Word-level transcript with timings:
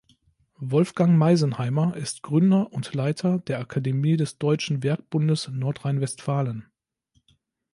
Wolfgang 0.57 1.15
Meisenheimer 1.19 1.95
ist 1.95 2.23
Gründer 2.23 2.73
und 2.73 2.91
Leiter 2.95 3.37
der 3.45 3.59
Akademie 3.59 4.17
des 4.17 4.39
Deutschen 4.39 4.81
Werkbundes 4.81 5.49
Nordrhein-Westfalen. 5.49 6.65